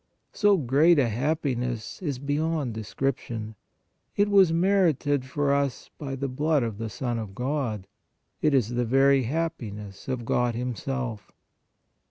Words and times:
So 0.33 0.57
great 0.57 0.97
a 0.97 1.09
happiness 1.09 2.01
is 2.01 2.17
beyond 2.17 2.73
description; 2.73 3.53
it 4.15 4.29
was 4.29 4.51
merited 4.51 5.25
for 5.25 5.53
us 5.53 5.91
by 5.99 6.15
the 6.15 6.27
blood 6.27 6.63
of 6.63 6.79
the 6.79 6.89
Son 6.89 7.19
of 7.19 7.35
God; 7.35 7.85
it 8.41 8.55
is 8.55 8.69
the 8.69 8.83
very 8.85 9.21
happiness 9.25 10.07
of 10.07 10.25
God 10.25 10.55
Himself. 10.55 11.31